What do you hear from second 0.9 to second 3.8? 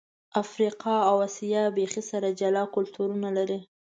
او آسیا بیخي سره جلا کلتورونه لري.